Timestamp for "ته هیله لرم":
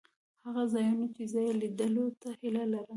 2.21-2.89